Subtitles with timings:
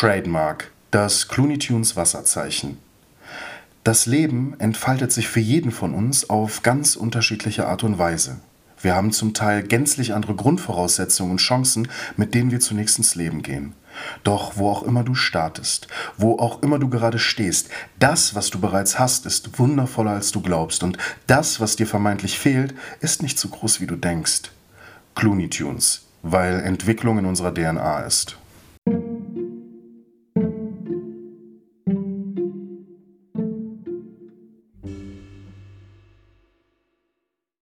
[0.00, 2.78] Trademark, das Clooney Tunes Wasserzeichen.
[3.82, 8.38] Das Leben entfaltet sich für jeden von uns auf ganz unterschiedliche Art und Weise.
[8.80, 13.42] Wir haben zum Teil gänzlich andere Grundvoraussetzungen und Chancen, mit denen wir zunächst ins Leben
[13.42, 13.72] gehen.
[14.22, 17.68] Doch wo auch immer du startest, wo auch immer du gerade stehst,
[17.98, 20.96] das, was du bereits hast, ist wundervoller als du glaubst und
[21.26, 24.52] das, was dir vermeintlich fehlt, ist nicht so groß wie du denkst.
[25.16, 28.36] Clooney Tunes, weil Entwicklung in unserer DNA ist.